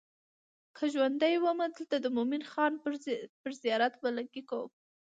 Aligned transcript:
که 0.75 0.83
ژوندی 0.93 1.35
وم 1.39 1.59
دلته 1.75 1.97
د 2.01 2.05
مومن 2.15 2.43
خان 2.51 2.73
پر 3.43 3.51
زیارت 3.63 3.93
ملنګه 4.03 4.39
یم. 4.59 4.69